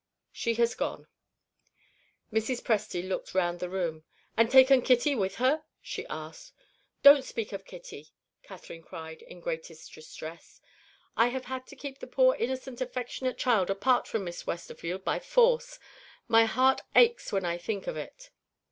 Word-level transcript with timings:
"She 0.31 0.55
has 0.55 0.73
gone." 0.73 1.05
Mrs. 2.33 2.63
Presty 2.63 3.07
looked 3.07 3.35
round 3.35 3.59
the 3.59 3.69
room. 3.69 4.03
"And 4.35 4.49
taken 4.49 4.81
Kitty 4.81 5.13
with 5.13 5.35
her?" 5.35 5.63
she 5.79 6.07
asked. 6.07 6.53
"Don't 7.03 7.23
speak 7.23 7.53
of 7.53 7.65
Kitty!" 7.65 8.07
Catherine 8.41 8.81
cried 8.81 9.21
in 9.21 9.37
the 9.37 9.43
greatest 9.43 9.93
distress. 9.93 10.59
"I 11.15 11.27
have 11.27 11.45
had 11.45 11.67
to 11.67 11.75
keep 11.75 11.99
the 11.99 12.07
poor 12.07 12.33
innocent 12.33 12.81
affectionate 12.81 13.37
child 13.37 13.69
apart 13.69 14.07
from 14.07 14.23
Miss 14.23 14.47
Westerfield 14.47 15.03
by 15.05 15.19
force. 15.19 15.77
My 16.27 16.45
heart 16.45 16.81
aches 16.95 17.31
when 17.31 17.45
I 17.45 17.59
think 17.59 17.85
of 17.85 17.95
it." 17.95 18.31